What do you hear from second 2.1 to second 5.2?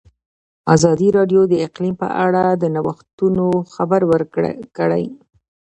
اړه د نوښتونو خبر ورکړی.